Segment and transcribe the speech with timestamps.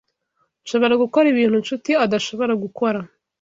[0.63, 2.99] Nshobora gukora ibintu Nshuti adashobora gukora.